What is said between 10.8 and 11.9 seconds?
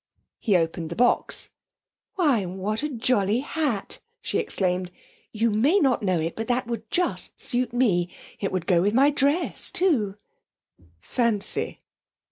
'Fancy.'